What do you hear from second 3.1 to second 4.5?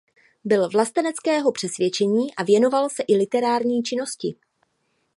literární činnosti.